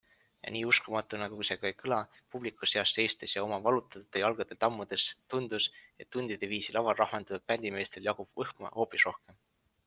[0.45, 1.99] Ja nii uskumatuna kui see ka ei kõla-
[2.35, 5.69] publiku seas seistes ja oma valutavatel jalgadel tammudes tundus,
[6.05, 9.41] et tundide viisi laval rahmeldanud bändimeestel jagub võhma hoopis rohkem.